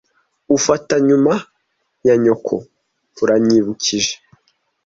[0.57, 1.33] Ufata nyuma
[2.07, 2.55] ya nyoko.
[3.23, 4.13] Uranyibukije.